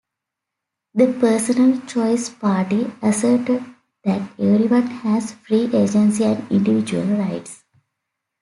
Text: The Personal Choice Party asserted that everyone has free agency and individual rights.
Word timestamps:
The 0.95 1.13
Personal 1.13 1.79
Choice 1.81 2.27
Party 2.29 2.91
asserted 3.03 3.63
that 4.03 4.31
everyone 4.39 4.87
has 4.87 5.33
free 5.33 5.65
agency 5.71 6.23
and 6.23 6.51
individual 6.51 7.03
rights. 7.17 7.63